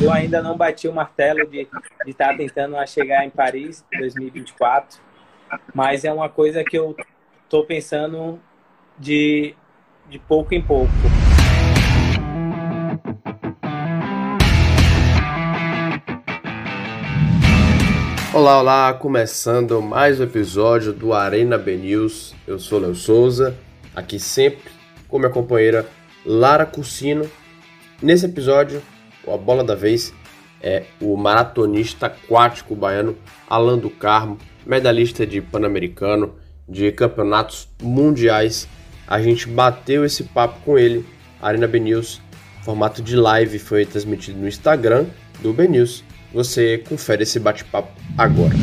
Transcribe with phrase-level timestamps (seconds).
[0.00, 1.66] eu ainda não bati o martelo de
[2.06, 5.00] estar tá tentando chegar em Paris 2024,
[5.74, 6.96] mas é uma coisa que eu
[7.42, 8.38] estou pensando
[8.96, 9.54] de,
[10.08, 10.92] de pouco em pouco.
[18.32, 22.36] Olá, olá, começando mais um episódio do Arena B News.
[22.46, 23.58] Eu sou Léo Souza,
[23.96, 24.70] aqui sempre
[25.08, 25.88] com minha companheira
[26.24, 27.28] Lara Cursino.
[28.00, 28.80] Nesse episódio,
[29.32, 30.12] a bola da vez
[30.60, 33.16] é o maratonista aquático baiano
[33.48, 36.34] Alan do Carmo, medalhista de Pan-Americano,
[36.68, 38.68] de campeonatos mundiais.
[39.06, 41.04] A gente bateu esse papo com ele,
[41.40, 42.20] Arena B News,
[42.62, 45.06] formato de live foi transmitido no Instagram
[45.40, 46.04] do B News.
[46.34, 48.54] Você confere esse bate-papo agora.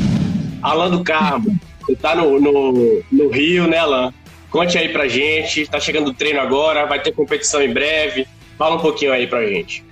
[0.62, 4.14] Alan do Carmo, você tá no, no, no Rio, né, Alan?
[4.52, 8.28] Conte aí pra gente, tá chegando o treino agora, vai ter competição em breve.
[8.58, 9.84] Fala um pouquinho aí pra gente.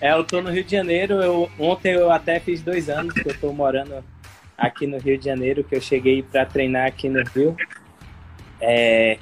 [0.00, 1.14] É, eu tô no Rio de Janeiro.
[1.14, 4.04] Eu, ontem eu até fiz dois anos que eu tô morando
[4.56, 7.56] aqui no Rio de Janeiro, que eu cheguei para treinar aqui no Rio.
[8.60, 9.18] É,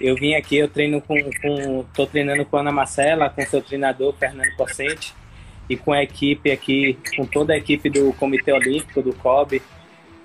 [0.00, 1.84] eu vim aqui, eu treino com, com.
[1.94, 5.14] tô treinando com a Ana Marcela, com seu treinador, Fernando Cocente,
[5.68, 9.62] e com a equipe aqui, com toda a equipe do Comitê Olímpico, do COB,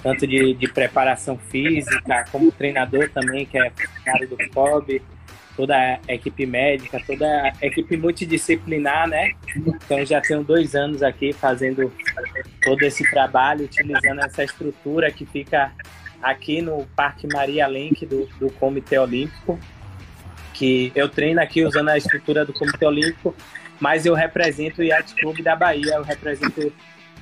[0.02, 5.02] tanto de, de preparação física, como treinador também, que é funcionário do COB,
[5.58, 9.32] toda a equipe médica, toda a equipe multidisciplinar, né?
[9.56, 11.92] Então já tenho dois anos aqui fazendo
[12.64, 15.74] todo esse trabalho, utilizando essa estrutura que fica
[16.22, 19.60] aqui no Parque Maria Lenk do, do Comitê Olímpico,
[20.54, 23.36] que eu treino aqui usando a estrutura do Comitê Olímpico,
[23.80, 26.72] mas eu represento o Yacht Clube da Bahia, eu represento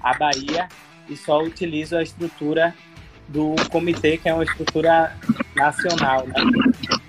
[0.02, 0.67] a Bahia
[1.08, 2.75] e só utilizo a estrutura
[3.28, 5.16] do comitê, que é uma estrutura
[5.56, 6.36] nacional, né?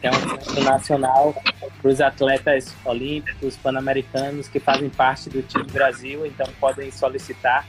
[0.07, 1.35] É um nacional
[1.83, 7.67] para os atletas olímpicos, pan-americanos que fazem parte do time Brasil, então podem solicitar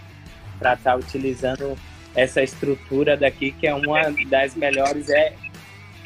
[0.60, 1.76] para estar tá utilizando
[2.16, 5.34] essa estrutura daqui, que é uma das melhores, é,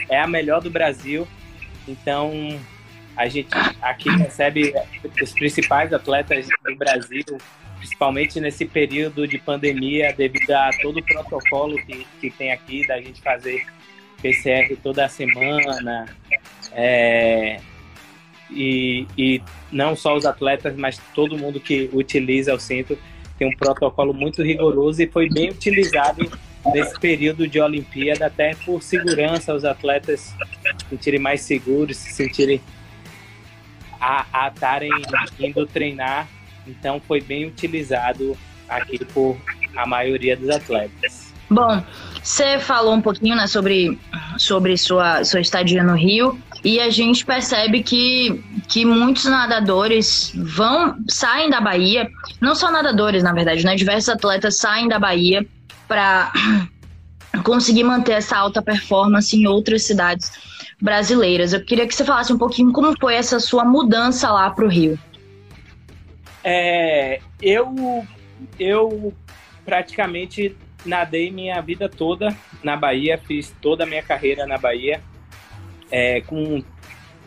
[0.10, 1.28] é a melhor do Brasil.
[1.86, 2.32] Então,
[3.18, 3.50] a gente
[3.82, 4.74] aqui recebe
[5.22, 7.26] os principais atletas do Brasil,
[7.78, 13.02] principalmente nesse período de pandemia, devido a todo o protocolo que, que tem aqui, da
[13.02, 13.66] gente fazer
[14.22, 16.06] PCR toda semana,
[16.74, 17.60] é,
[18.50, 22.98] e, e não só os atletas, mas todo mundo que utiliza o centro
[23.38, 26.30] tem um protocolo muito rigoroso e foi bem utilizado
[26.74, 30.36] nesse período de Olimpíada, até por segurança, os atletas
[30.80, 32.62] se sentirem mais seguros, se sentirem
[34.00, 34.92] a estarem
[35.40, 36.28] indo treinar
[36.68, 38.38] então foi bem utilizado
[38.68, 39.38] aqui por
[39.76, 41.34] a maioria dos atletas.
[41.50, 41.84] Bom,
[42.24, 44.00] você falou um pouquinho né, sobre,
[44.38, 50.96] sobre sua, sua estadia no Rio e a gente percebe que, que muitos nadadores vão
[51.08, 52.08] saem da Bahia,
[52.40, 53.76] não só nadadores, na verdade, né?
[53.76, 55.46] Diversos atletas saem da Bahia
[55.88, 56.32] para
[57.44, 60.32] conseguir manter essa alta performance em outras cidades
[60.80, 61.54] brasileiras.
[61.54, 64.70] Eu queria que você falasse um pouquinho como foi essa sua mudança lá para o
[64.70, 65.00] Rio.
[66.44, 68.06] É, eu,
[68.60, 69.14] eu
[69.66, 70.56] praticamente
[70.86, 75.02] nadei minha vida toda na Bahia, fiz toda a minha carreira na Bahia.
[75.90, 76.64] É, com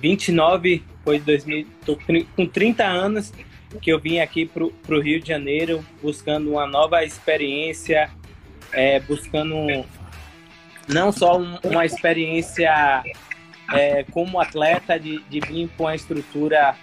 [0.01, 1.99] 29, foi 2000, tô
[2.35, 3.33] com 30 anos
[3.81, 8.11] que eu vim aqui para o Rio de Janeiro buscando uma nova experiência,
[8.73, 9.57] é, buscando
[10.89, 13.03] não só um, uma experiência
[13.73, 16.77] é, como atleta de, de vir com a estrutura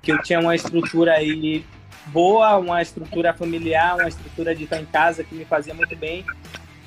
[0.00, 1.64] que eu tinha uma estrutura aí
[2.12, 6.24] boa, uma estrutura familiar, uma estrutura de estar em casa que me fazia muito bem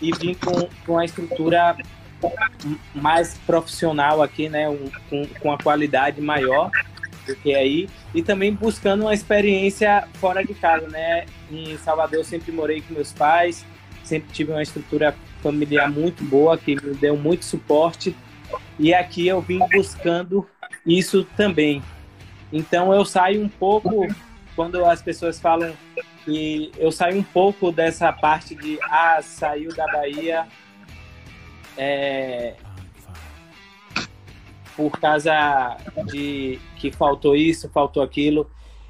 [0.01, 1.77] e vim com, com uma estrutura
[2.93, 6.69] mais profissional aqui, né, um, com, com a qualidade maior
[7.25, 11.25] do que aí e também buscando uma experiência fora de casa, né?
[11.51, 13.65] Em Salvador sempre morei com meus pais,
[14.03, 18.15] sempre tive uma estrutura familiar muito boa que me deu muito suporte
[18.79, 20.47] e aqui eu vim buscando
[20.85, 21.81] isso também.
[22.51, 24.07] Então eu saio um pouco
[24.55, 25.73] quando as pessoas falam
[26.25, 30.47] que eu saio um pouco dessa parte de ah, saiu da Bahia
[31.77, 32.55] é,
[34.75, 35.77] por causa
[36.07, 38.49] de que faltou isso, faltou aquilo.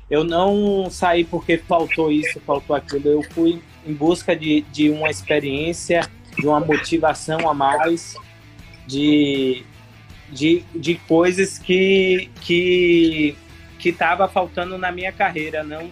[0.10, 3.08] Eu não saí porque faltou isso, faltou aquilo.
[3.08, 6.02] Eu fui em busca de, de uma experiência,
[6.38, 8.16] de uma motivação a mais,
[8.86, 9.64] de,
[10.30, 13.38] de, de coisas que, que
[13.82, 15.90] que estava faltando na minha carreira, não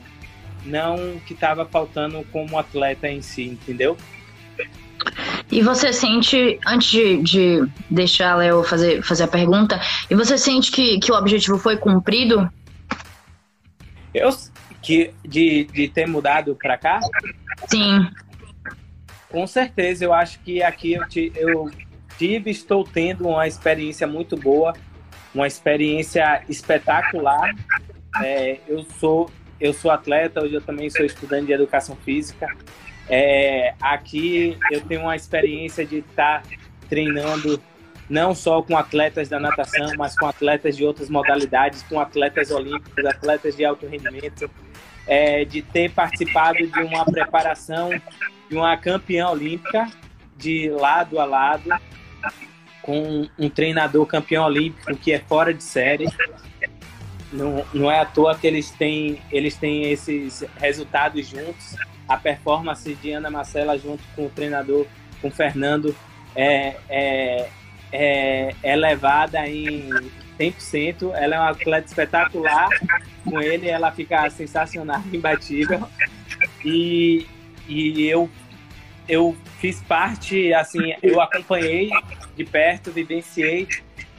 [0.63, 3.97] não que estava faltando como atleta em si, entendeu?
[5.51, 10.37] E você sente, antes de, de deixar a Léo fazer, fazer a pergunta, e você
[10.37, 12.47] sente que, que o objetivo foi cumprido?
[14.13, 14.29] Eu,
[14.81, 16.99] que, de, de ter mudado para cá?
[17.67, 18.07] Sim.
[19.29, 21.03] Com certeza, eu acho que aqui eu,
[21.35, 21.71] eu
[22.17, 24.73] tive, estou tendo uma experiência muito boa,
[25.33, 27.55] uma experiência espetacular.
[28.21, 29.29] É, eu sou
[29.59, 32.47] eu sou atleta, hoje eu também sou estudante de educação física.
[33.09, 36.43] É, aqui eu tenho uma experiência de estar
[36.87, 37.61] treinando
[38.09, 43.05] não só com atletas da natação, mas com atletas de outras modalidades, com atletas olímpicos,
[43.05, 44.49] atletas de alto rendimento,
[45.05, 47.89] é, de ter participado de uma preparação
[48.49, 49.87] de uma campeã olímpica
[50.37, 51.69] de lado a lado,
[52.81, 56.07] com um treinador campeão olímpico que é fora de série.
[57.31, 61.75] Não, não é à toa que eles têm, eles têm esses resultados juntos.
[62.07, 64.87] A performance de Ana Marcela junto com o treinador,
[65.21, 65.95] com o Fernando,
[66.35, 67.49] é, é,
[67.91, 69.89] é, é levada em
[70.39, 71.11] 100%.
[71.13, 72.69] Ela é uma atleta espetacular.
[73.23, 75.87] Com ele, ela fica sensacional, imbatível.
[76.65, 77.27] E,
[77.67, 78.29] e eu,
[79.07, 81.89] eu fiz parte, assim, eu acompanhei
[82.39, 83.67] de perto, vivenciei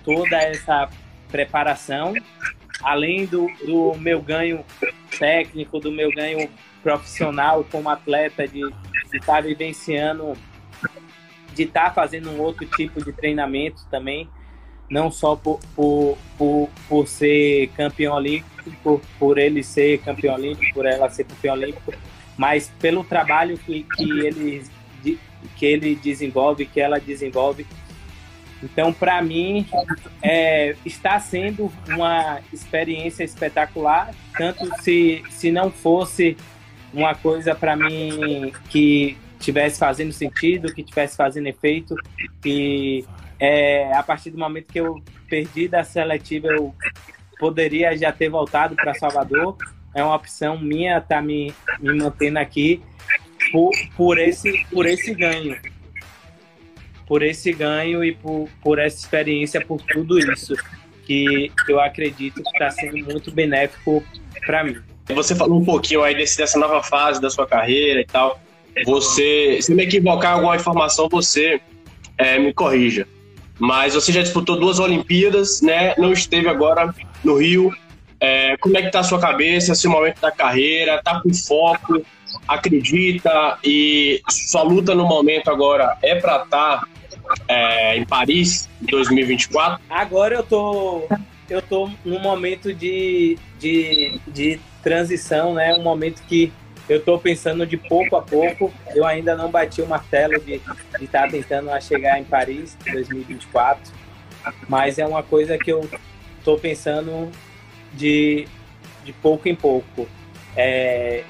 [0.04, 0.90] toda essa
[1.30, 2.12] preparação
[2.82, 4.64] além do, do meu ganho
[5.18, 6.48] técnico, do meu ganho
[6.82, 8.62] profissional como atleta, de
[9.12, 10.34] estar tá vivenciando,
[11.54, 14.28] de estar tá fazendo um outro tipo de treinamento também,
[14.88, 20.74] não só por, por, por, por ser campeão olímpico, por, por ele ser campeão olímpico,
[20.74, 21.92] por ela ser campeão olímpico,
[22.36, 24.64] mas pelo trabalho que, que, ele,
[25.56, 27.66] que ele desenvolve, que ela desenvolve
[28.62, 29.66] então, para mim,
[30.22, 36.36] é, está sendo uma experiência espetacular, tanto se, se não fosse
[36.92, 41.94] uma coisa para mim que tivesse fazendo sentido, que tivesse fazendo efeito,
[42.42, 43.04] que
[43.38, 46.74] é, a partir do momento que eu perdi da seletiva, eu
[47.38, 49.56] poderia já ter voltado para Salvador.
[49.94, 52.82] É uma opção minha estar tá me, me mantendo aqui
[53.50, 55.56] por, por, esse, por esse ganho
[57.10, 60.54] por esse ganho e por, por essa experiência, por tudo isso
[61.04, 64.00] que eu acredito que está sendo muito benéfico
[64.46, 64.76] para mim.
[65.08, 68.40] Você falou um pouquinho aí desse, dessa nova fase da sua carreira e tal.
[68.86, 71.60] Você, se me equivocar alguma informação, você
[72.16, 73.08] é, me corrija.
[73.58, 75.96] Mas você já disputou duas Olimpíadas, né?
[75.98, 77.74] Não esteve agora no Rio.
[78.20, 81.02] É, como é que tá a sua cabeça, esse momento da carreira?
[81.02, 82.06] Tá com foco?
[82.46, 83.58] Acredita?
[83.64, 86.86] E sua luta no momento agora é para estar tá
[87.48, 89.82] é, em Paris, em 2024?
[89.88, 91.08] Agora eu tô,
[91.48, 95.74] eu tô num momento de, de, de transição, né?
[95.74, 96.52] Um momento que
[96.88, 98.72] eu estou pensando de pouco a pouco.
[98.94, 100.60] Eu ainda não bati o martelo de
[101.00, 103.92] estar tá tentando chegar em Paris 2024,
[104.68, 105.88] mas é uma coisa que eu
[106.38, 107.30] estou pensando
[107.92, 108.48] de,
[109.04, 110.08] de pouco em pouco.
[110.56, 111.22] É,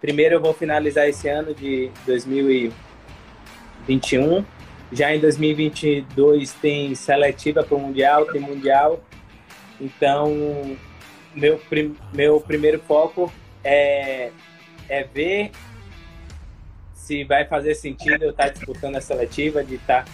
[0.00, 4.44] primeiro eu vou finalizar esse ano de 2021
[4.92, 9.02] já em 2022 tem seletiva para o Mundial, tem Mundial.
[9.80, 10.76] Então,
[11.34, 13.32] meu, prim, meu primeiro foco
[13.64, 14.30] é,
[14.88, 15.50] é ver
[16.92, 20.12] se vai fazer sentido eu estar tá disputando a seletiva, de estar tá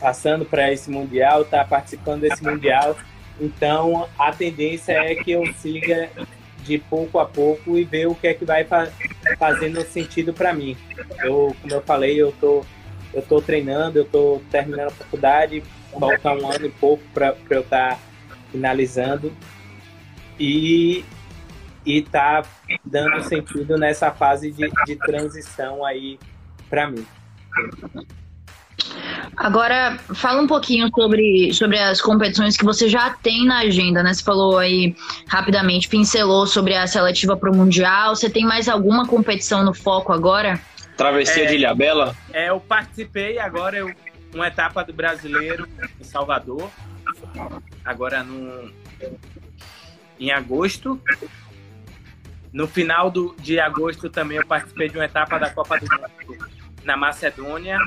[0.00, 2.96] passando para esse Mundial, estar tá participando desse Mundial.
[3.40, 6.10] Então, a tendência é que eu siga
[6.64, 8.66] de pouco a pouco e ver o que é que vai
[9.38, 10.76] fazendo sentido para mim.
[11.22, 12.66] Eu, como eu falei, eu estou
[13.14, 15.62] eu estou treinando, eu estou terminando a faculdade,
[15.98, 17.98] falta um ano e pouco para eu estar tá
[18.50, 19.32] finalizando
[20.38, 21.04] e
[21.86, 22.42] e tá
[22.82, 26.18] dando sentido nessa fase de, de transição aí
[26.70, 27.06] para mim.
[29.36, 34.14] Agora, fala um pouquinho sobre, sobre as competições que você já tem na agenda, né?
[34.14, 38.14] Você falou aí rapidamente, pincelou sobre a seletiva para o Mundial.
[38.14, 40.60] Você tem mais alguma competição no foco agora?
[40.96, 42.16] Travessia é, de Ilhabela?
[42.32, 43.92] É, eu participei agora eu,
[44.32, 45.68] uma etapa do brasileiro
[46.00, 46.70] em Salvador,
[47.84, 48.72] agora no,
[50.18, 51.00] em agosto.
[52.52, 56.48] No final do, de agosto também eu participei de uma etapa da Copa do Mundo
[56.84, 57.78] na Macedônia.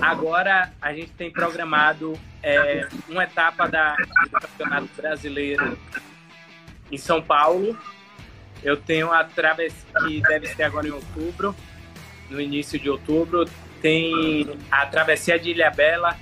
[0.00, 5.78] Agora a gente tem programado é, uma etapa da, do Campeonato Brasileiro
[6.90, 7.76] em São Paulo.
[8.62, 11.54] Eu tenho a travessia que deve ser agora em outubro
[12.30, 13.44] no início de outubro.
[13.80, 16.16] Tem a travessia de Ilha Bela,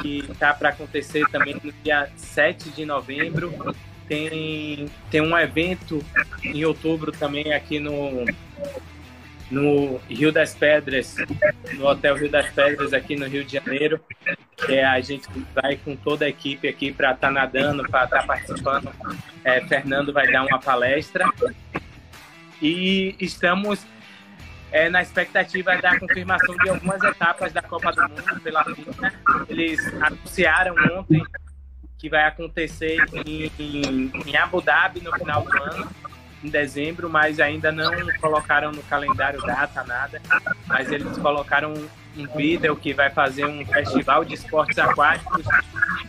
[0.00, 3.74] que está para acontecer também no dia 7 de novembro.
[4.08, 6.04] Tem, tem um evento
[6.44, 8.24] em outubro também aqui no,
[9.50, 11.16] no Rio das Pedras,
[11.74, 14.00] no Hotel Rio das Pedras, aqui no Rio de Janeiro,
[14.68, 18.20] É, a gente vai com toda a equipe aqui para estar tá nadando, para estar
[18.20, 18.90] tá participando.
[19.44, 21.26] É, Fernando vai dar uma palestra.
[22.60, 23.84] E estamos
[24.76, 29.14] é, na expectativa da confirmação de algumas etapas da Copa do Mundo pela FINA.
[29.48, 31.24] Eles anunciaram ontem
[31.96, 35.88] que vai acontecer em, em, em Abu Dhabi no final do ano
[36.44, 37.90] em dezembro, mas ainda não
[38.20, 40.20] colocaram no calendário data, nada.
[40.66, 41.72] Mas eles colocaram
[42.14, 45.46] um vídeo que vai fazer um festival de esportes aquáticos,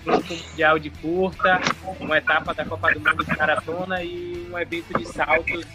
[0.05, 1.62] um mundial de curta,
[2.01, 5.66] uma etapa da Copa do Mundo de maratona e um evento de saltos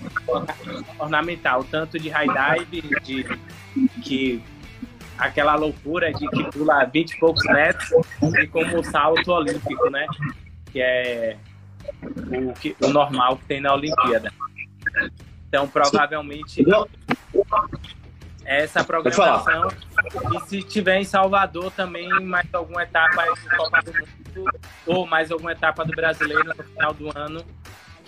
[0.99, 3.38] ornamental, tanto de high dive, de
[4.02, 4.43] que
[5.19, 7.91] aquela loucura de que pula 20 e poucos metros,
[8.41, 10.07] e como o salto olímpico, né?
[10.71, 11.37] Que é
[12.02, 14.33] o, que, o normal que tem na Olimpíada.
[15.49, 16.64] Então, provavelmente,
[18.45, 19.69] essa programação.
[20.33, 23.25] E se tiver em Salvador também, mais alguma etapa
[23.85, 24.50] do Mundo,
[24.87, 27.45] ou mais alguma etapa do Brasileiro no final do ano,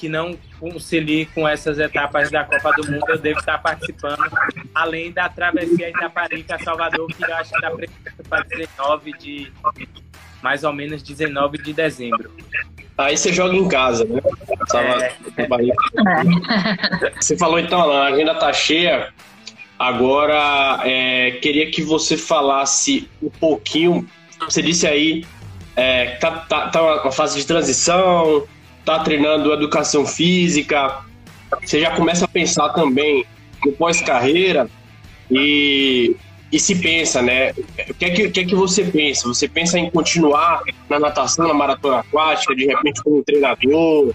[0.05, 4.19] que não concilie com essas etapas da Copa do Mundo, eu devo estar participando,
[4.75, 9.51] além da travessia Itaparica Salvador, que eu acho que está previsto para 19 de
[10.43, 12.31] mais ou menos 19 de dezembro.
[12.99, 14.21] Aí você joga em casa, né?
[15.39, 17.11] É.
[17.19, 19.09] Você falou então, a agenda tá cheia.
[19.79, 24.07] Agora, é, queria que você falasse um pouquinho.
[24.39, 25.25] Você disse aí
[25.75, 28.47] é, tá, tá, tá uma fase de transição,
[28.85, 31.05] tá treinando educação física.
[31.63, 33.25] Você já começa a pensar também
[33.65, 34.69] no pós-carreira
[35.31, 36.17] e
[36.55, 37.51] e se pensa, né?
[37.89, 39.27] O que é que, que, é que você pensa?
[39.27, 44.15] Você pensa em continuar na natação, na maratona aquática, de repente como treinador,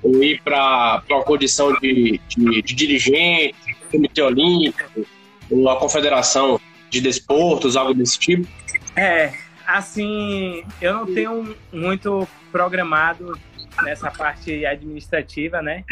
[0.00, 3.56] ou ir para uma condição de, de, de dirigente,
[3.90, 5.04] Comitê Olímpico,
[5.50, 8.46] ou a Confederação de Desportos, algo desse tipo?
[8.94, 9.32] É,
[9.66, 13.36] assim, eu não tenho muito programado
[13.82, 15.84] nessa parte administrativa, né?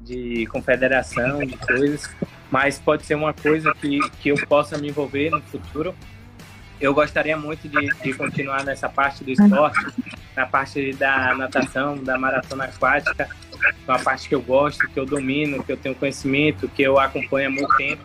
[0.00, 2.14] De confederação, de coisas
[2.54, 5.92] mas pode ser uma coisa que, que eu possa me envolver no futuro.
[6.80, 9.84] Eu gostaria muito de, de continuar nessa parte do esporte,
[10.36, 13.28] na parte da natação, da maratona aquática,
[13.88, 17.48] uma parte que eu gosto, que eu domino, que eu tenho conhecimento, que eu acompanho
[17.48, 18.04] há muito tempo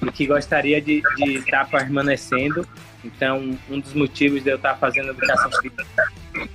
[0.00, 2.64] e que gostaria de, de estar permanecendo.
[3.04, 5.84] Então, um dos motivos de eu estar fazendo educação física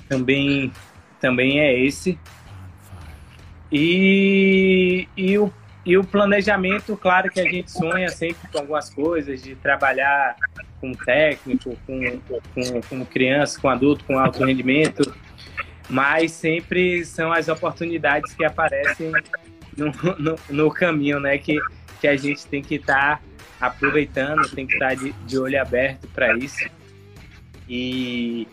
[0.08, 0.72] também,
[1.20, 2.18] também é esse.
[3.72, 5.52] E, e o
[5.88, 10.36] e o planejamento, claro que a gente sonha sempre com algumas coisas, de trabalhar
[10.82, 12.20] com técnico, com,
[12.54, 15.16] com, com criança, com adulto, com alto rendimento,
[15.90, 19.14] mas sempre são as oportunidades que aparecem
[19.78, 21.38] no, no, no caminho, né?
[21.38, 21.58] Que,
[22.02, 23.22] que a gente tem que estar
[23.58, 26.70] tá aproveitando, tem que estar tá de, de olho aberto para isso.
[27.70, 28.46] E,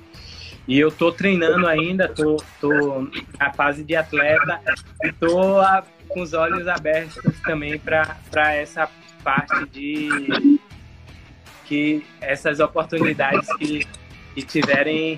[0.66, 4.60] e eu tô treinando ainda, tô, tô na fase de atleta
[5.02, 8.88] e tô a, com os olhos abertos também para essa
[9.22, 10.58] parte de
[11.64, 13.86] que essas oportunidades que,
[14.34, 15.16] que tiverem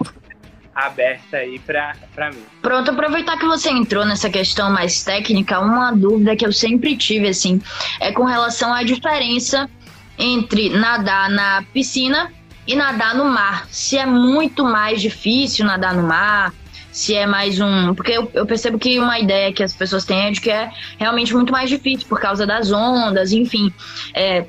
[0.75, 2.43] aberta aí para mim.
[2.61, 7.29] Pronto, aproveitar que você entrou nessa questão mais técnica, uma dúvida que eu sempre tive
[7.29, 7.63] assim,
[8.01, 9.71] é com relação à diferença
[10.19, 12.31] entre nadar na piscina
[12.67, 13.67] e nadar no mar.
[13.71, 16.53] Se é muito mais difícil nadar no mar,
[16.91, 17.95] se é mais um.
[17.95, 20.71] Porque eu, eu, percebo que uma ideia que as pessoas têm é de que é
[20.99, 23.73] realmente muito mais difícil por causa das ondas, enfim.
[24.15, 24.47] É,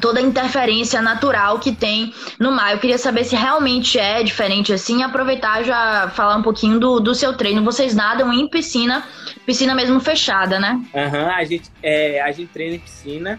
[0.00, 2.72] toda a interferência natural que tem no mar.
[2.72, 5.02] Eu queria saber se realmente é diferente assim.
[5.02, 7.62] Aproveitar já falar um pouquinho do, do seu treino.
[7.62, 9.04] Vocês nadam em piscina,
[9.44, 10.80] piscina mesmo fechada, né?
[10.94, 13.38] Aham, uhum, a, gente, é, a gente treina em piscina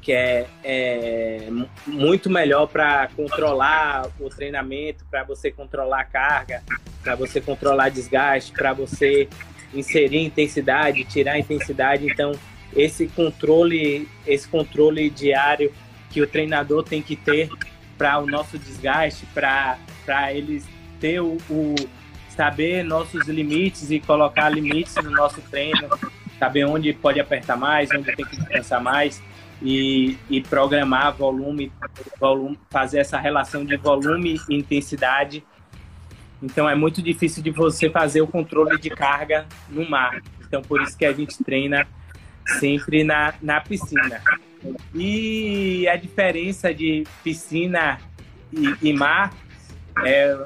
[0.00, 1.48] que é, é
[1.86, 6.62] muito melhor para controlar o treinamento, para você controlar a carga,
[7.02, 9.28] para você controlar desgaste, para você
[9.74, 12.06] inserir intensidade, tirar intensidade.
[12.06, 12.32] Então,
[12.74, 15.72] esse controle, esse controle diário
[16.10, 17.48] que o treinador tem que ter
[17.96, 19.78] para o nosso desgaste, para
[20.32, 20.66] eles
[20.98, 21.74] ter o, o
[22.34, 25.88] saber nossos limites e colocar limites no nosso treino,
[26.38, 29.22] saber onde pode apertar mais, onde tem que descansar mais
[29.62, 31.72] e, e programar volume,
[32.18, 35.44] volume, fazer essa relação de volume e intensidade.
[36.42, 40.22] Então é muito difícil de você fazer o controle de carga no mar.
[40.46, 41.86] Então por isso que a gente treina
[42.58, 44.22] sempre na, na piscina.
[44.94, 47.98] E a diferença de piscina
[48.52, 49.32] e, e mar
[50.04, 50.38] é,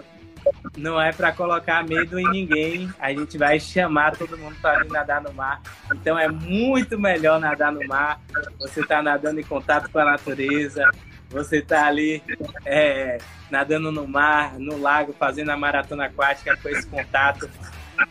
[0.77, 2.91] não é para colocar medo em ninguém.
[2.99, 5.61] A gente vai chamar todo mundo para vir nadar no mar.
[5.93, 8.21] Então é muito melhor nadar no mar.
[8.59, 10.91] Você está nadando em contato com a natureza.
[11.31, 12.23] você tá ali
[12.65, 13.19] é,
[13.51, 17.51] nadando no mar, no lago, fazendo a maratona aquática com esse contato,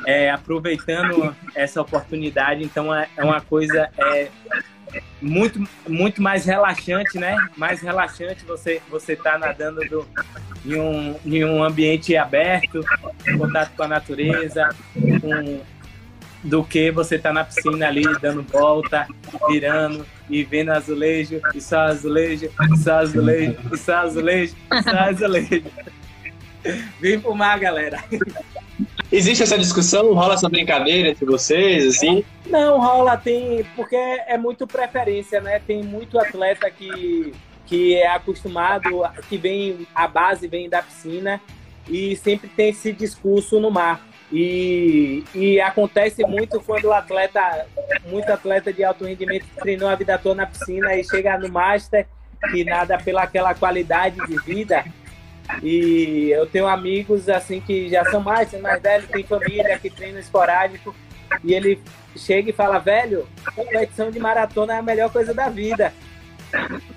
[0.06, 2.63] é, aproveitando essa oportunidade.
[2.63, 4.30] Então é, é uma coisa é,
[5.22, 7.36] muito, muito mais relaxante, né?
[7.56, 10.08] Mais relaxante você você tá nadando do,
[10.66, 12.84] em, um, em um ambiente aberto,
[13.28, 15.62] em contato com a natureza, com,
[16.44, 19.08] do que você tá na piscina ali dando volta,
[19.48, 24.98] virando e vendo azulejo, e só azulejo, e só azulejo, e só azulejo, e só
[24.98, 25.64] azulejo.
[27.00, 28.04] Vem pro mar, galera.
[29.13, 30.12] Existe essa discussão?
[30.15, 32.25] Rola essa brincadeira entre vocês, assim?
[32.48, 35.62] Não, rola, tem, porque é muito preferência, né?
[35.67, 37.32] Tem muito atleta que,
[37.67, 41.39] que é acostumado, que vem, a base vem da piscina
[41.88, 44.03] e sempre tem esse discurso no mar.
[44.32, 47.67] E, e acontece muito quando o atleta,
[48.08, 52.08] muito atleta de alto rendimento treinou a vida toda na piscina e chega no Master
[52.51, 54.84] e nada pela aquela qualidade de vida.
[55.62, 60.19] E eu tenho amigos assim que já são mais, mais velhos, tem família que treina
[60.19, 60.95] esporádico.
[61.43, 61.81] E ele
[62.15, 65.93] chega e fala, velho, competição de maratona é a melhor coisa da vida.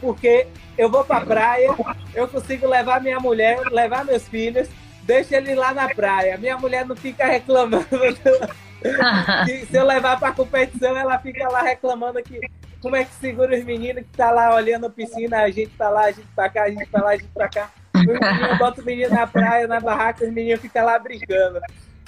[0.00, 0.46] Porque
[0.76, 1.74] eu vou pra praia,
[2.14, 4.68] eu consigo levar minha mulher, levar meus filhos,
[5.02, 6.36] deixa ele lá na praia.
[6.36, 7.86] Minha mulher não fica reclamando.
[9.68, 12.40] se eu levar pra competição, ela fica lá reclamando que
[12.80, 15.88] como é que segura os meninos que tá lá olhando a piscina, a gente tá
[15.88, 17.70] lá, a gente pra cá, a gente pra lá, a gente pra cá.
[18.10, 21.60] Eu boto o menino na praia, na barraca, os meninos ficam lá brincando.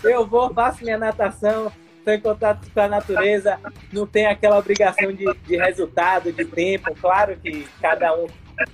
[0.03, 3.59] Eu vou, faço minha natação, estou em contato com a natureza,
[3.93, 6.95] não tem aquela obrigação de, de resultado, de tempo.
[7.01, 8.27] Claro que cada um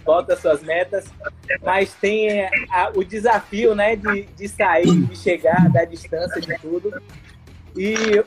[0.05, 1.07] bota suas metas,
[1.63, 7.03] mas tem a, o desafio né, de, de sair, de chegar, da distância, de tudo.
[7.77, 8.23] E,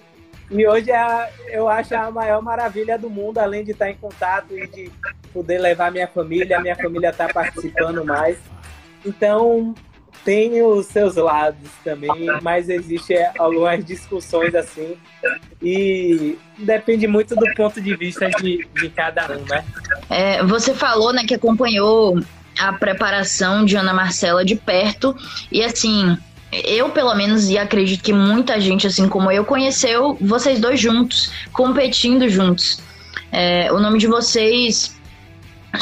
[0.52, 4.58] e hoje é, eu acho a maior maravilha do mundo, além de estar em contato
[4.58, 4.92] e de
[5.34, 8.38] poder levar minha família, minha família está participando mais.
[9.06, 9.76] Então,
[10.28, 12.12] tem os seus lados também,
[12.42, 14.98] mas existe algumas discussões assim
[15.62, 19.64] e depende muito do ponto de vista de, de cada um, né?
[20.10, 22.20] É, você falou, né, que acompanhou
[22.60, 25.16] a preparação de Ana Marcela de perto
[25.50, 26.18] e assim,
[26.52, 31.32] eu pelo menos e acredito que muita gente assim como eu conheceu vocês dois juntos,
[31.54, 32.82] competindo juntos.
[33.32, 34.97] É, o nome de vocês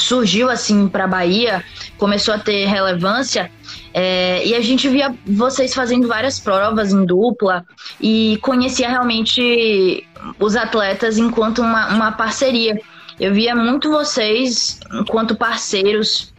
[0.01, 1.63] surgiu assim para Bahia,
[1.97, 3.51] começou a ter relevância
[3.93, 7.65] é, e a gente via vocês fazendo várias provas em dupla
[7.99, 10.05] e conhecia realmente
[10.37, 12.77] os atletas enquanto uma, uma parceria.
[13.17, 16.33] Eu via muito vocês enquanto parceiros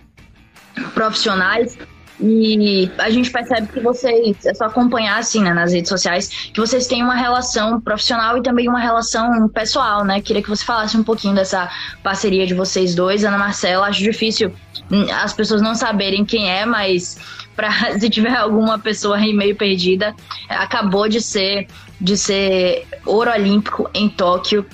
[0.93, 1.79] profissionais
[2.19, 6.59] e a gente percebe que vocês, é só acompanhar assim, né, nas redes sociais, que
[6.59, 10.21] vocês têm uma relação profissional e também uma relação pessoal, né?
[10.21, 11.71] Queria que você falasse um pouquinho dessa
[12.03, 13.25] parceria de vocês dois.
[13.25, 14.53] Ana Marcela, acho difícil
[14.91, 17.19] hum, as pessoas não saberem quem é, mas
[17.55, 20.15] para se tiver alguma pessoa aí meio perdida,
[20.49, 21.67] acabou de ser
[21.99, 24.67] de ser ouro olímpico em Tóquio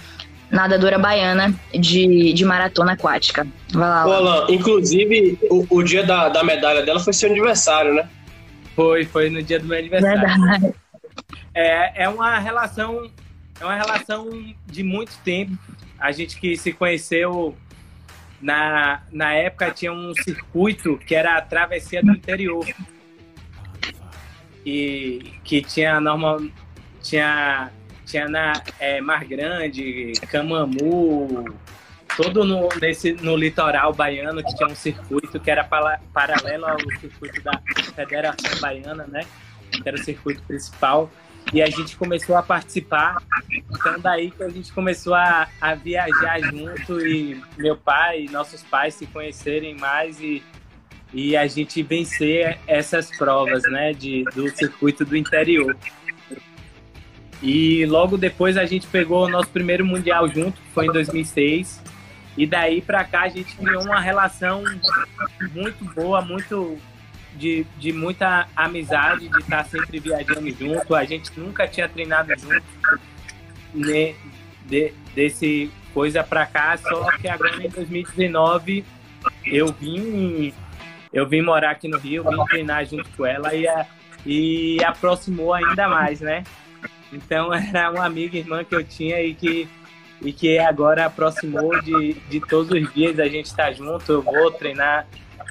[0.53, 3.47] nadadora baiana de, de maratona aquática.
[3.73, 4.03] Vai lá.
[4.03, 8.09] Alan, inclusive, o, o dia da, da medalha dela foi seu aniversário, né?
[8.77, 10.21] Foi, foi no dia do meu aniversário.
[10.21, 10.75] Verdade.
[11.55, 13.11] É, é uma relação,
[13.59, 14.29] é uma relação
[14.67, 15.57] de muito tempo.
[15.99, 17.57] A gente que se conheceu
[18.41, 22.67] na, na época tinha um circuito que era a travessia do interior.
[24.65, 26.41] E que tinha normal
[27.03, 27.71] tinha
[28.05, 31.45] tinha na é, Mar Grande, Camamu,
[32.17, 36.79] todo no, nesse, no litoral baiano que tinha um circuito que era para, paralelo ao
[37.01, 37.61] circuito da
[37.95, 39.25] Federação Baiana, né?
[39.71, 41.11] Que era o circuito principal.
[41.53, 43.23] E a gente começou a participar.
[43.71, 48.63] Então, daí que a gente começou a, a viajar junto e meu pai e nossos
[48.63, 50.43] pais se conhecerem mais e,
[51.13, 53.93] e a gente vencer essas provas, né?
[53.93, 55.77] De, do circuito do interior.
[57.43, 61.83] E logo depois a gente pegou o nosso primeiro mundial junto, que foi em 2006.
[62.37, 64.63] E daí para cá a gente criou uma relação
[65.53, 66.79] muito boa, muito
[67.35, 70.95] de, de muita amizade, de estar sempre viajando junto.
[70.95, 72.63] A gente nunca tinha treinado junto
[73.75, 74.15] né,
[74.67, 78.85] de, desse coisa para cá, só que agora em 2019
[79.45, 80.55] eu vim
[81.13, 83.87] eu vim morar aqui no Rio, vim treinar junto com ela e, a,
[84.25, 86.43] e aproximou ainda mais, né?
[87.13, 89.69] Então era uma amiga irmã que eu tinha e que,
[90.21, 94.11] e que agora aproximou de, de todos os dias a gente estar tá junto.
[94.11, 95.07] Eu vou treinar,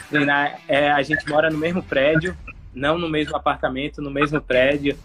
[0.10, 0.60] treinar.
[0.67, 2.36] É, a gente mora no mesmo prédio,
[2.74, 4.97] não no mesmo apartamento, no mesmo prédio.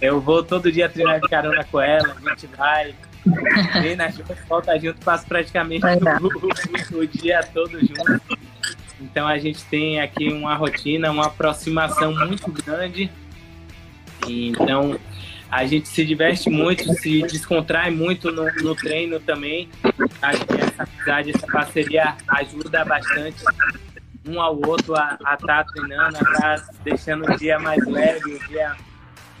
[0.00, 2.94] Eu vou todo dia treinar de carona com ela, a gente vai,
[3.72, 8.38] treina junto, volta junto, passa praticamente o, o, o, dia todo junto.
[9.00, 13.10] Então a gente tem aqui uma rotina, uma aproximação muito grande.
[14.28, 14.98] Então
[15.50, 19.68] a gente se diverte muito, se descontrai muito no, no treino também.
[20.20, 23.44] Acho que essa amizade, essa parceria ajuda bastante
[24.26, 28.34] um ao outro a estar tá treinando, a estar tá deixando o dia mais leve,
[28.34, 28.76] o dia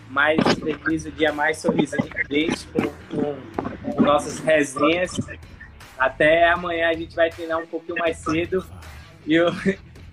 [0.08, 3.36] mais feliz, o dia mais sorridente com, com,
[3.82, 5.16] com nossas resenhas.
[5.98, 8.64] Até amanhã a gente vai treinar um pouquinho mais cedo.
[9.26, 9.46] E o,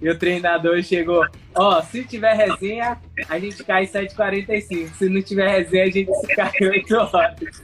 [0.04, 4.89] e o treinador chegou, ó, oh, se tiver resenha, a gente cai 7h45.
[4.96, 7.63] Se não tiver resenha, a gente se cai 8 horas.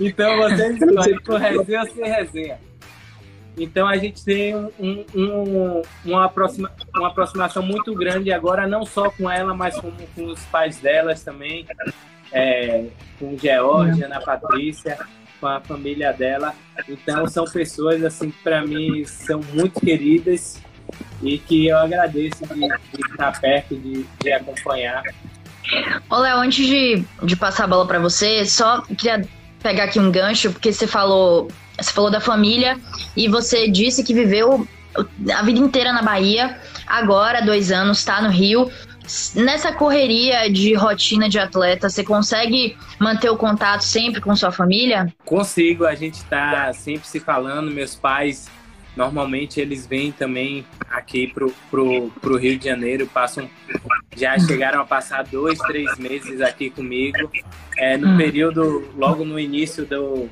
[0.00, 2.58] então vocês escolhem com resenha ou sem resenha.
[3.56, 4.72] Então a gente tem um,
[5.14, 10.24] um, uma, aproxima, uma aproximação muito grande agora, não só com ela, mas com, com
[10.26, 11.64] os pais delas também,
[12.32, 12.86] é,
[13.20, 14.98] com Georgia, Ana Patrícia,
[15.46, 16.52] com a família dela.
[16.88, 20.60] Então são pessoas assim que para mim são muito queridas
[21.22, 25.02] e que eu agradeço de, de estar perto, de, de acompanhar.
[26.10, 29.24] Ô Léo, antes de, de passar a bola para você, só queria
[29.62, 32.78] pegar aqui um gancho, porque você falou você falou da família
[33.16, 34.66] e você disse que viveu
[35.32, 38.70] a vida inteira na Bahia, agora, dois anos, está no Rio.
[39.34, 45.12] Nessa correria de rotina de atleta, você consegue manter o contato sempre com sua família?
[45.24, 47.70] Consigo, a gente está sempre se falando.
[47.70, 48.48] Meus pais,
[48.96, 53.48] normalmente, eles vêm também aqui pro, pro, pro Rio de Janeiro, passam,
[54.16, 57.30] já chegaram a passar dois, três meses aqui comigo.
[57.78, 58.16] É, no hum.
[58.16, 60.28] período, logo no início do,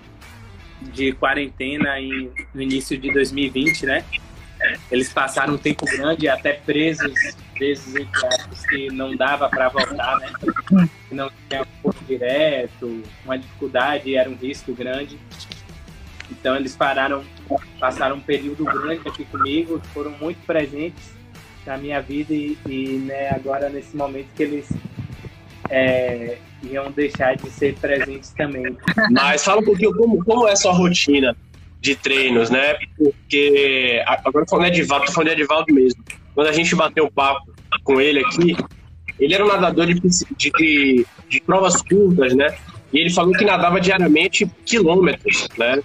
[0.81, 4.05] de quarentena em, no início de 2020, né?
[4.91, 7.13] Eles passaram um tempo grande até presos,
[7.55, 10.33] presos em casos que não dava para voltar, né?
[11.11, 15.19] Não tinha apoio direto, uma dificuldade, era um risco grande.
[16.31, 17.25] Então eles pararam,
[17.79, 21.13] passaram um período grande aqui comigo, foram muito presentes
[21.67, 24.69] na minha vida e, e né, agora nesse momento que eles
[25.71, 28.77] é, iam deixar de ser presentes também.
[29.11, 31.37] Mas fala um pouquinho como, como é a sua rotina
[31.85, 32.77] de treinos, né?
[32.97, 36.03] Porque agora falando de Edivaldo, falando de Edivaldo mesmo.
[36.35, 37.53] Quando a gente bateu o papo
[37.85, 38.57] com ele aqui,
[39.21, 42.57] ele era um nadador de, de, de provas curtas, né?
[42.91, 45.79] E ele falou que nadava diariamente quilômetros, né?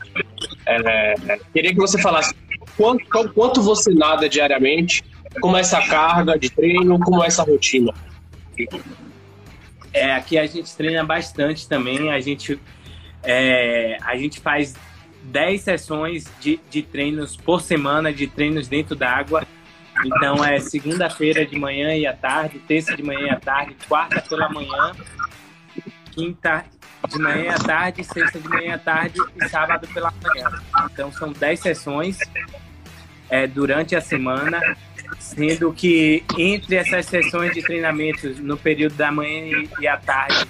[0.65, 2.33] É, queria que você falasse
[2.77, 5.03] quanto, quanto você nada diariamente,
[5.41, 7.93] como é essa carga de treino, como é essa rotina.
[9.93, 12.09] É, aqui a gente treina bastante também.
[12.09, 12.57] A gente,
[13.21, 14.75] é, a gente faz
[15.29, 19.45] 10 sessões de, de treinos por semana, de treinos dentro d'água.
[20.05, 24.21] Então é segunda-feira de manhã e à tarde, terça de manhã e à tarde, quarta
[24.21, 24.93] pela manhã,
[26.11, 26.65] quinta
[27.07, 30.51] de manhã e à tarde, sexta de manhã e à tarde e sábado pela manhã.
[30.91, 32.17] Então são 10 sessões
[33.29, 34.59] é, durante a semana
[35.17, 40.45] sendo que entre essas sessões de treinamentos no período da manhã e à tarde,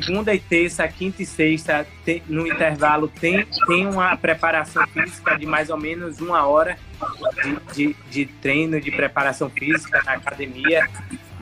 [0.00, 1.86] segunda e terça, quinta e sexta,
[2.26, 6.78] no intervalo, tem, tem uma preparação física de mais ou menos uma hora
[7.74, 10.88] de, de, de treino de preparação física na academia,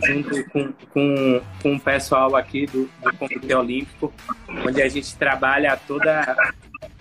[0.05, 4.13] junto com, com, com o pessoal aqui do, do Comitê Olímpico,
[4.67, 6.37] onde a gente trabalha toda,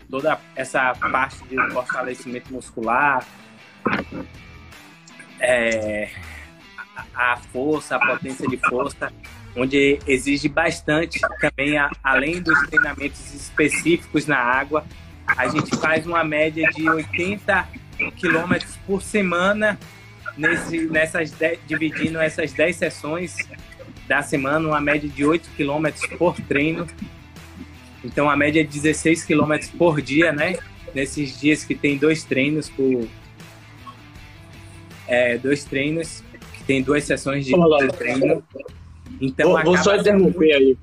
[0.08, 3.26] toda essa parte de fortalecimento muscular,
[5.40, 6.12] é,
[7.16, 9.12] a força, a potência de força,
[9.56, 14.86] onde exige bastante também, a, além dos treinamentos específicos na água,
[15.26, 17.68] a gente faz uma média de 80
[18.16, 19.78] quilômetros por semana,
[20.38, 21.34] nesse, nessas
[21.68, 23.36] dividindo essas 10 sessões
[24.08, 26.88] da semana, uma média de 8 quilômetros por treino.
[28.04, 30.58] Então, a média é 16 quilômetros por dia, né?
[30.96, 33.08] Nesses dias que tem dois treinos por,
[35.08, 37.54] é, dois treinos, que tem duas sessões de,
[37.98, 38.44] treino.
[39.20, 40.78] Então, vou, vou só interromper aí.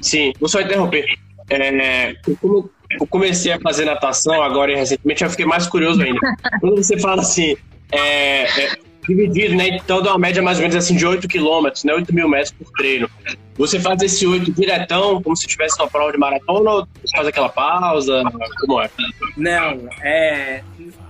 [0.00, 1.06] Sim, vou só interromper.
[1.48, 6.18] É, como eu comecei a fazer natação agora e recentemente, eu fiquei mais curioso ainda.
[6.60, 7.56] Quando você fala assim,
[7.92, 9.68] é, é, dividido, né?
[9.68, 11.94] Então dá uma média mais ou menos assim de 8 quilômetros, né?
[11.94, 13.08] 8 mil metros por treino.
[13.56, 17.48] Você faz esse 8 diretão, como se tivesse uma prova de maratona, ou faz aquela
[17.48, 18.22] pausa?
[18.60, 18.90] Como é?
[19.36, 20.62] Não, é,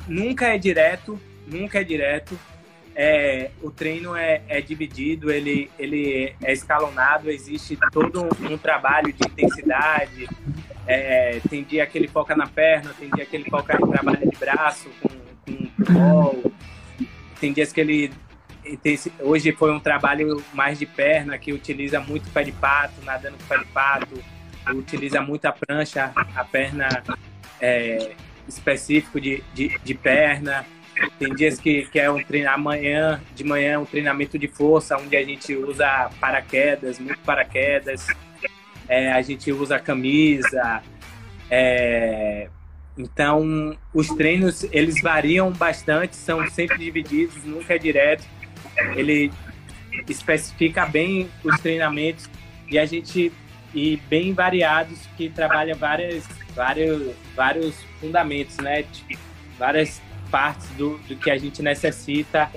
[0.06, 2.38] nunca é direto nunca é direto.
[2.98, 9.12] É, o treino é, é, dividido, ele, ele é escalonado, existe todo um, um trabalho
[9.12, 10.26] de intensidade.
[10.86, 14.30] É, tem dia que ele foca na perna, tem dia que ele foca em trabalho
[14.30, 15.10] de braço, com,
[15.84, 16.52] com bol.
[17.38, 18.10] Tem dias que ele.
[19.20, 23.44] Hoje foi um trabalho mais de perna, que utiliza muito pé de pato, nadando com
[23.44, 24.24] pé de pato,
[24.74, 26.88] utiliza muito a prancha, a perna
[27.60, 28.12] é,
[28.48, 30.64] específico de, de, de perna,
[31.18, 34.96] tem dias que, que é um treino amanhã, de manhã é um treinamento de força,
[34.96, 38.06] onde a gente usa paraquedas, muito paraquedas,
[38.88, 40.82] é, a gente usa camisa.
[41.50, 42.48] É,
[42.96, 48.24] então, os treinos, eles variam bastante, são sempre divididos, nunca é direto.
[48.94, 49.30] Ele
[50.08, 52.28] especifica bem os treinamentos
[52.68, 53.32] e a gente
[53.74, 58.82] e bem variados que trabalha várias vários vários fundamentos, né?
[58.84, 59.18] Tipo,
[59.58, 62.50] várias partes do, do que a gente necessita,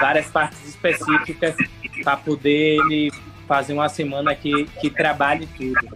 [0.00, 1.54] várias partes específicas
[2.02, 3.10] para poder ele
[3.46, 5.88] fazer uma semana que, que trabalhe tudo.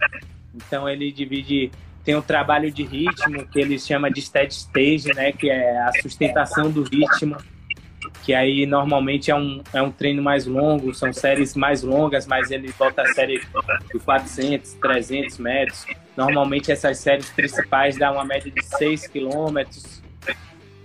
[0.55, 1.71] Então ele divide,
[2.05, 5.93] tem um trabalho de ritmo, que ele chama de steady stage, né, que é a
[6.01, 7.37] sustentação do ritmo,
[8.25, 12.51] que aí normalmente é um, é um treino mais longo, são séries mais longas, mas
[12.51, 13.41] ele volta a série
[13.93, 15.87] de 400, 300 metros.
[16.17, 20.03] Normalmente essas séries principais dão uma média de 6 quilômetros,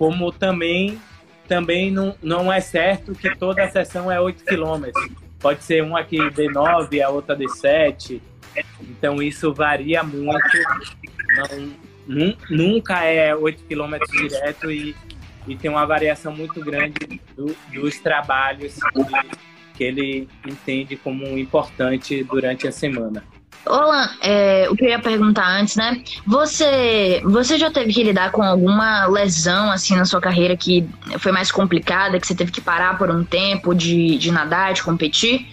[0.02, 1.00] como também
[1.48, 5.10] também não, não é certo que toda a sessão é 8 quilômetros.
[5.40, 8.20] Pode ser uma que dê 9, a outra dê 7.
[8.82, 10.42] Então isso varia muito.
[12.08, 14.96] Não, nunca é 8 quilômetros direto e,
[15.48, 22.24] e tem uma variação muito grande do, dos trabalhos que, que ele entende como importante
[22.24, 23.24] durante a semana.
[23.66, 26.02] Olan, é, o que eu ia perguntar antes, né?
[26.26, 30.88] Você, você já teve que lidar com alguma lesão assim na sua carreira que
[31.20, 34.82] foi mais complicada, que você teve que parar por um tempo de, de nadar, de
[34.82, 35.48] competir?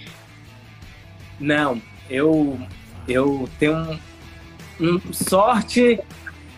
[1.39, 2.59] Não, eu
[3.07, 3.99] eu tenho um,
[4.81, 6.01] um sorte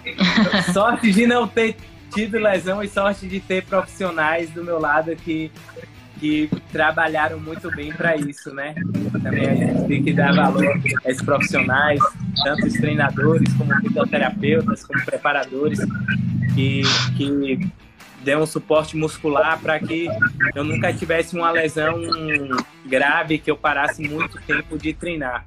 [0.72, 1.76] sorte de não ter
[2.12, 5.50] tido lesão e sorte de ter profissionais do meu lado que
[6.20, 8.74] que trabalharam muito bem para isso, né?
[9.22, 11.98] Também a gente tem que dar valor a esses profissionais,
[12.44, 15.80] tanto os treinadores, como fisioterapeutas, como preparadores,
[16.54, 16.82] que,
[17.16, 17.70] que
[18.22, 20.08] dão um suporte muscular para que
[20.54, 21.96] eu nunca tivesse uma lesão
[22.86, 25.46] grave, que eu parasse muito tempo de treinar.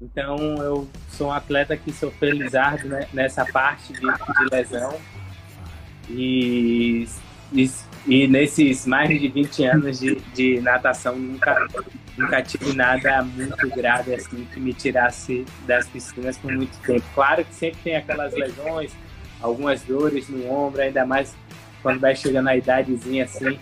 [0.00, 4.98] Então, eu sou um atleta que sou felizardo né, nessa parte de, de lesão.
[6.08, 7.06] E,
[7.52, 7.70] e
[8.06, 11.68] e nesses mais de 20 anos de, de natação, nunca,
[12.18, 17.04] nunca tive nada muito grave assim que me tirasse das piscinas por muito tempo.
[17.14, 18.92] Claro que sempre tem aquelas lesões,
[19.40, 21.34] algumas dores no ombro, ainda mais
[21.80, 23.58] quando vai chegando a idadezinha assim,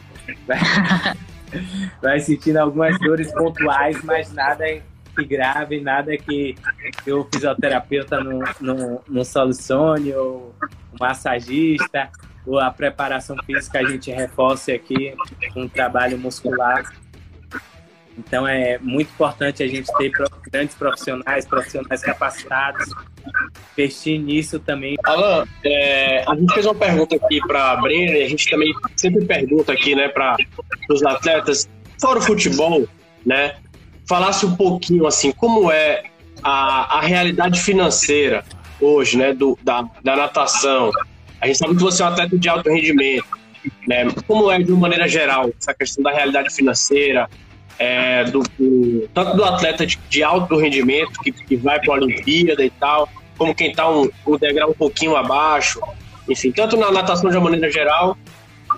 [0.47, 0.59] vai,
[2.01, 6.55] vai sentindo algumas dores pontuais, mas nada que grave, nada que,
[7.09, 10.55] o fisioterapeuta não, não, não solucione, ou
[10.93, 12.11] o massagista
[12.59, 15.15] a preparação física a gente reforça aqui
[15.55, 16.91] um trabalho muscular.
[18.19, 20.13] Então é muito importante a gente ter
[20.51, 22.93] grandes profissionais, profissionais capacitados,
[23.73, 24.97] investir nisso também.
[25.05, 29.73] Alan, é, a gente fez uma pergunta aqui para a a gente também sempre pergunta
[29.73, 30.37] aqui, né, para
[30.91, 32.87] os atletas, fora o futebol,
[33.25, 33.57] né,
[34.07, 36.03] falasse um pouquinho assim, como é
[36.43, 38.45] a, a realidade financeira
[38.81, 40.91] hoje, né, do, da, da natação,
[41.41, 43.27] a gente sabe que você é um atleta de alto rendimento,
[43.87, 44.07] né?
[44.27, 47.29] Como é de uma maneira geral essa questão da realidade financeira,
[47.79, 51.97] é, do, do, tanto do atleta de, de alto rendimento que, que vai para a
[51.97, 55.81] Olimpíada e tal, como quem está um, um degrau um pouquinho abaixo,
[56.29, 58.17] enfim, tanto na natação de uma maneira geral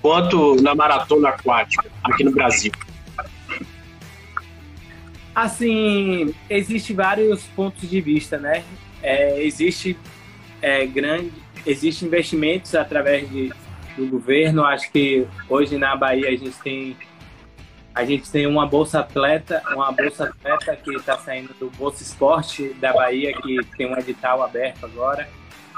[0.00, 2.72] quanto na maratona aquática aqui no Brasil.
[5.34, 8.62] Assim, existe vários pontos de vista, né?
[9.02, 9.96] É, existe
[10.60, 11.32] é, grande,
[11.66, 13.52] Existem investimentos através de,
[13.96, 14.64] do governo.
[14.64, 16.96] Acho que hoje na Bahia a gente tem
[17.94, 22.72] a gente tem uma bolsa atleta, uma bolsa atleta que está saindo do Bolsa Esporte
[22.80, 25.28] da Bahia, que tem um edital aberto agora.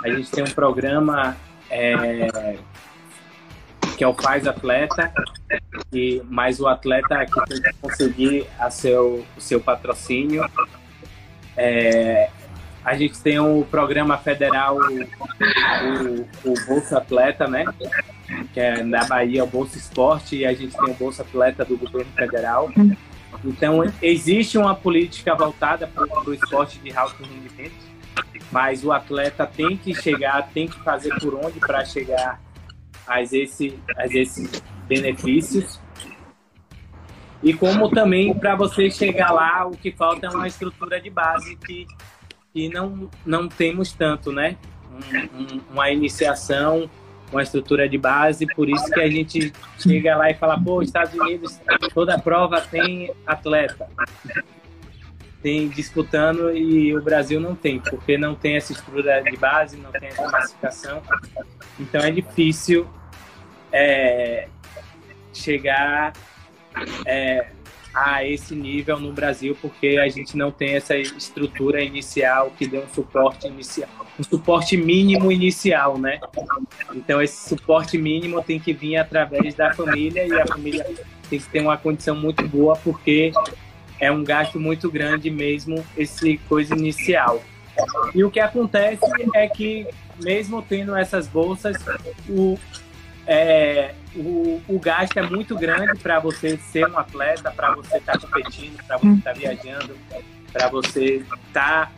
[0.03, 1.37] A gente tem um programa
[1.69, 2.57] é,
[3.97, 5.13] que é o Faz Atleta,
[5.93, 10.49] e mais o atleta que tem que conseguir a seu, o seu patrocínio.
[11.57, 12.31] É,
[12.85, 17.65] a gente tem o programa federal, o, o Bolsa Atleta, né?
[18.53, 21.79] Que é na Bahia, o Bolsa Esporte, e a gente tem o Bolsa Atleta do
[21.79, 22.71] governo federal.
[23.43, 27.75] Então, existe uma política voltada para o esporte de alto rendimento,
[28.53, 32.41] mas o atleta tem que chegar, tem que fazer por onde para chegar
[33.07, 35.81] a, esse, a esses benefícios.
[37.43, 41.57] E como também para você chegar lá, o que falta é uma estrutura de base
[41.57, 41.87] que
[42.55, 44.57] e não, não temos tanto, né?
[44.93, 46.89] Um, um, uma iniciação,
[47.33, 51.13] uma estrutura de base, por isso que a gente chega lá e fala, pô, Estados
[51.15, 51.61] Unidos,
[51.93, 53.89] toda prova tem atleta.
[55.43, 59.91] tem disputando e o Brasil não tem, porque não tem essa estrutura de base, não
[59.91, 61.03] tem essa classificação.
[61.81, 62.87] Então é difícil
[63.73, 64.49] é,
[65.33, 66.13] chegar
[67.05, 67.49] é,
[67.95, 72.79] a esse nível no Brasil, porque a gente não tem essa estrutura inicial que dê
[72.79, 76.19] um suporte inicial, um suporte mínimo inicial, né?
[76.95, 80.85] Então esse suporte mínimo tem que vir através da família e a família
[81.31, 83.33] tem que ter uma condição muito boa, porque
[84.01, 87.43] é um gasto muito grande mesmo esse coisa inicial.
[88.15, 89.05] E o que acontece
[89.35, 89.87] é que
[90.23, 91.77] mesmo tendo essas bolsas,
[92.29, 92.59] o,
[93.27, 98.13] é, o, o gasto é muito grande para você ser um atleta, para você estar
[98.13, 99.99] tá competindo, para você estar tá viajando,
[100.53, 101.93] para você estar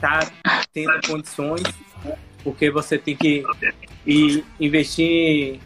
[0.00, 1.62] tá, tá tendo condições,
[2.42, 3.44] porque você tem que
[4.06, 5.60] ir investir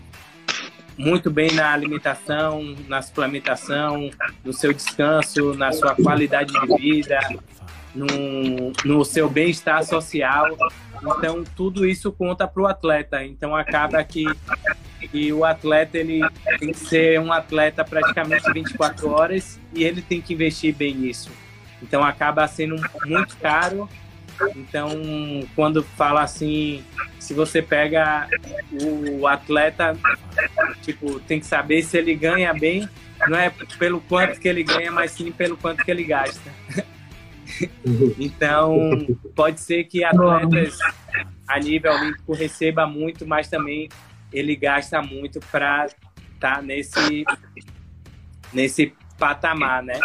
[0.96, 4.10] muito bem na alimentação, na suplementação,
[4.44, 7.18] no seu descanso, na sua qualidade de vida,
[7.94, 10.56] no, no seu bem-estar social.
[11.02, 13.24] Então, tudo isso conta para o atleta.
[13.24, 14.24] Então, acaba que,
[15.10, 16.20] que o atleta ele
[16.58, 21.30] tem que ser um atleta praticamente 24 horas e ele tem que investir bem nisso.
[21.82, 22.76] Então, acaba sendo
[23.06, 23.88] muito caro.
[24.56, 24.90] Então,
[25.54, 26.82] quando fala assim,
[27.18, 28.26] se você pega
[28.72, 29.96] o atleta,
[30.82, 32.88] tipo, tem que saber se ele ganha bem,
[33.28, 36.50] não é pelo quanto que ele ganha, mas sim pelo quanto que ele gasta.
[38.18, 40.78] Então, pode ser que atletas
[41.46, 43.88] a nível olímpico receba muito, mas também
[44.32, 47.24] ele gasta muito para estar tá nesse,
[48.52, 49.98] nesse patamar, né?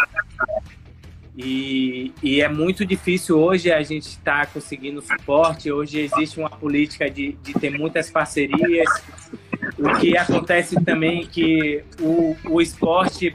[1.36, 5.70] E, e, é muito difícil hoje a gente estar tá conseguindo suporte.
[5.70, 8.88] Hoje existe uma política de, de ter muitas parcerias.
[9.78, 13.30] O que acontece também é que o, o esporte,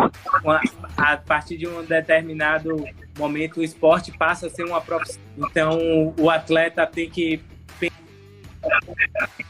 [0.98, 2.84] a partir de um determinado
[3.22, 5.22] momento, o esporte passa a ser uma profissão.
[5.38, 7.42] Então, o atleta tem que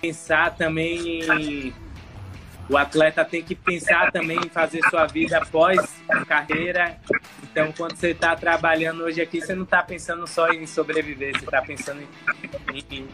[0.01, 1.73] pensar também
[2.71, 5.77] o atleta tem que pensar também em fazer sua vida após
[6.25, 6.97] carreira.
[7.43, 11.43] Então, quando você está trabalhando hoje aqui, você não está pensando só em sobreviver, você
[11.43, 12.01] está pensando
[12.73, 13.07] em, em,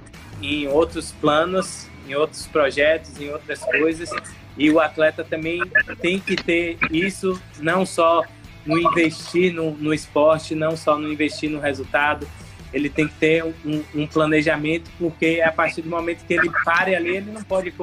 [0.43, 4.11] em, outros planos, em outros projetos, em outras coisas.
[4.55, 5.59] E o atleta também
[6.01, 8.23] tem que ter isso, não só
[8.67, 12.27] no investir no, no esporte, não só no investir no resultado,
[12.73, 16.95] ele tem que ter um, um, planejamento, porque a partir do momento que ele pare
[16.95, 17.73] ali, ele não pode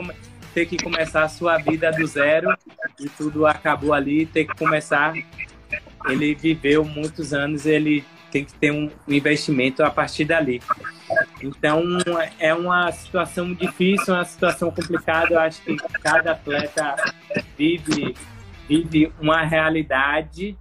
[0.52, 2.54] ter que começar a sua vida do zero
[3.00, 5.14] e tudo acabou ali, ter que começar.
[6.06, 10.60] Ele viveu muitos anos, ele tem que ter um investimento a partir dali.
[11.42, 11.82] Então
[12.38, 15.34] é uma situação difícil, uma situação complicada.
[15.34, 16.94] Eu acho que cada atleta
[17.56, 18.14] vive
[18.68, 20.56] vive uma realidade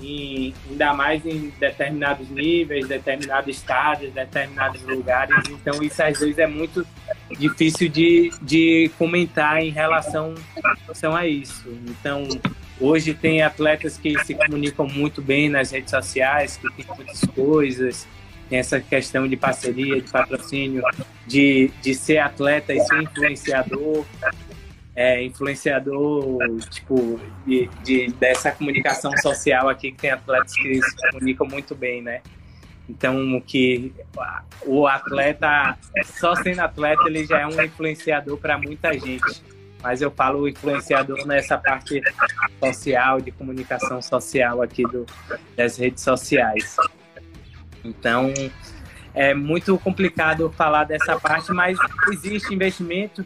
[0.00, 5.34] e ainda mais em determinados níveis, determinados estados, determinados lugares.
[5.50, 6.86] Então isso às vezes é muito
[7.38, 10.34] difícil de, de comentar em relação,
[10.84, 11.66] relação a isso.
[11.88, 12.28] Então,
[12.80, 18.06] hoje tem atletas que se comunicam muito bem nas redes sociais, que tem muitas coisas,
[18.48, 20.82] tem essa questão de parceria, de patrocínio,
[21.26, 24.04] de, de ser atleta e ser influenciador.
[24.96, 26.38] É, influenciador
[26.70, 32.00] tipo de, de, dessa comunicação social aqui que tem atletas que se comunicam muito bem,
[32.00, 32.22] né?
[32.88, 33.92] Então, que
[34.64, 39.42] o atleta, só sendo atleta, ele já é um influenciador para muita gente.
[39.82, 42.00] Mas eu falo influenciador nessa parte
[42.64, 45.04] social, de comunicação social aqui do,
[45.56, 46.76] das redes sociais.
[47.84, 48.32] Então,
[49.14, 51.78] é muito complicado falar dessa parte, mas
[52.12, 53.24] existe investimento.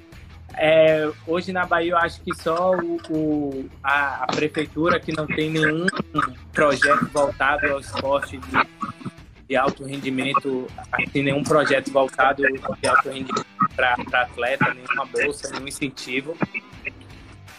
[0.56, 5.26] É, hoje na Bahia eu acho que só o, o a, a, prefeitura que não
[5.26, 5.86] tem nenhum
[6.52, 8.70] projeto voltado ao esporte de
[9.50, 15.66] de alto rendimento, assim, nenhum projeto voltado de alto rendimento para atleta, nenhuma bolsa, nenhum
[15.66, 16.36] incentivo.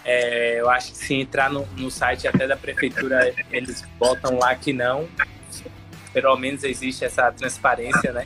[0.06, 4.56] É, eu acho que se entrar no, no site até da prefeitura, eles botam lá
[4.56, 5.06] que não.
[6.14, 8.26] Pelo menos existe essa transparência, né?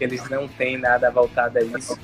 [0.00, 1.96] Eles não têm nada voltado a isso.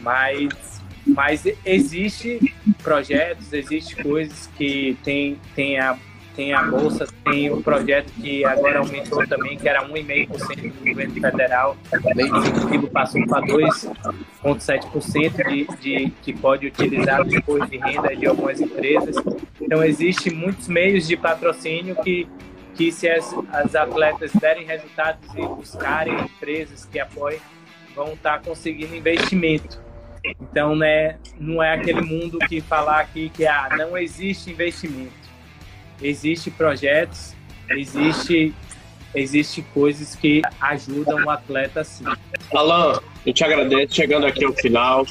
[0.00, 5.98] Mas, mas existe projetos, existe coisas que tem, tem a
[6.34, 11.14] tem a bolsa, tem o projeto que agora aumentou também, que era 1,5% do governo
[11.14, 11.76] federal,
[12.16, 19.14] incentivo passou para 2,7% de, de que pode utilizar depois de renda de algumas empresas.
[19.60, 22.26] Então, existe muitos meios de patrocínio que,
[22.74, 27.40] que se as, as atletas derem resultados e buscarem empresas que apoiem,
[27.94, 29.80] vão estar conseguindo investimento.
[30.40, 35.22] Então, né, não é aquele mundo que falar aqui que ah, não existe investimento
[36.00, 37.34] Existem projetos
[37.70, 38.54] existe
[39.14, 42.04] existe coisas que ajudam o atleta sim.
[42.54, 45.06] Alan, eu te agradeço chegando aqui ao final.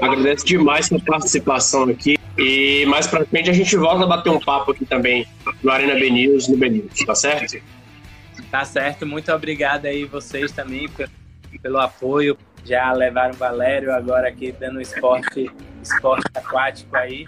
[0.00, 2.18] Agradeço demais sua participação aqui.
[2.38, 5.26] E mais pra frente a gente volta a bater um papo aqui também
[5.62, 7.62] no Arena B News, no B News, tá certo?
[8.50, 11.10] Tá certo, muito obrigado aí vocês também pelo,
[11.58, 12.36] pelo apoio.
[12.64, 15.50] Já levaram o Valério agora aqui dando esporte,
[15.82, 17.26] esporte aquático aí.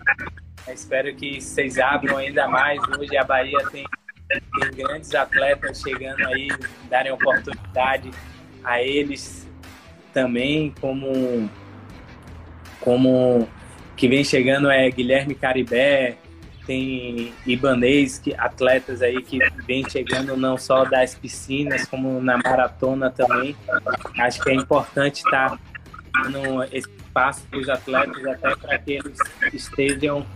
[0.68, 2.80] Espero que vocês abram ainda mais.
[2.98, 3.84] Hoje a Bahia tem
[4.58, 6.48] tem grandes atletas chegando aí,
[6.90, 8.10] darem oportunidade
[8.64, 9.48] a eles
[10.12, 11.48] também, como,
[12.80, 13.48] como
[13.96, 16.16] que vem chegando é Guilherme Caribé,
[16.66, 23.10] tem Ibanês, que, atletas aí que vem chegando não só das piscinas, como na maratona
[23.10, 23.56] também.
[24.18, 25.58] Acho que é importante estar
[26.12, 29.18] dando esse espaço para os atletas, até para que eles
[29.52, 30.26] estejam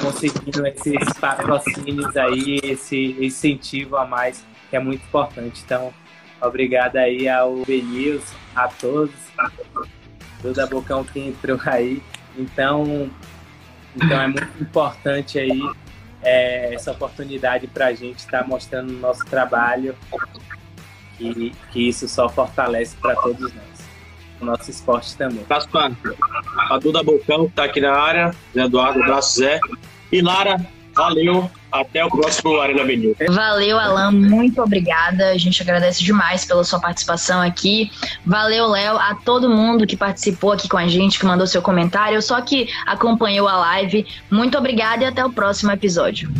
[0.00, 5.62] conseguindo esses patrocínios aí, esse incentivo a mais, que é muito importante.
[5.64, 5.94] Então,
[6.40, 8.24] obrigado aí ao Benils,
[8.54, 9.14] a todos,
[10.42, 12.02] toda a Bocão que entrou aí.
[12.36, 13.08] Então,
[13.96, 15.62] então é muito importante aí
[16.22, 19.94] é, essa oportunidade para a gente estar tá mostrando o nosso trabalho,
[21.18, 23.74] que, que isso só fortalece para todos nós.
[24.40, 25.44] O nosso esporte também.
[25.44, 25.96] Parte.
[26.70, 29.60] A Duda Bocão, que está aqui na área, Eduardo, abraço Zé.
[30.10, 30.60] E Lara,
[30.94, 31.50] valeu.
[31.74, 33.26] Até o próximo Arena Avenida.
[33.30, 34.12] Valeu, Alan.
[34.12, 35.30] Muito obrigada.
[35.30, 37.90] A gente agradece demais pela sua participação aqui.
[38.24, 38.96] Valeu, Léo.
[38.96, 42.68] A todo mundo que participou aqui com a gente, que mandou seu comentário, só que
[42.86, 44.06] acompanhou a live.
[44.30, 46.30] Muito obrigada e até o próximo episódio.